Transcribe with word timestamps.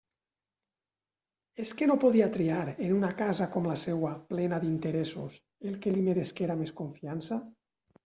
És 1.63 1.73
que 1.81 1.89
no 1.91 1.97
podia 2.05 2.31
triar, 2.39 2.63
en 2.87 2.95
una 2.97 3.11
casa 3.21 3.49
com 3.59 3.69
la 3.73 3.77
seua, 3.85 4.17
plena 4.35 4.63
d'«interessos», 4.67 5.41
el 5.73 5.81
que 5.85 5.97
li 5.99 6.07
meresquera 6.11 6.61
més 6.65 6.79
confiança? 6.85 7.45